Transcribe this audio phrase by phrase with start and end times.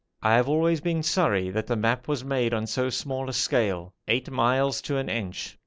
[0.23, 3.93] I have always been sorry that the map was made on so small a scale
[4.07, 5.59] eight miles to an inch.